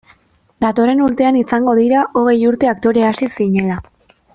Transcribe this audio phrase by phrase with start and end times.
[0.65, 3.83] Datorren urtean izango dira hogei urte aktore hasi zinela.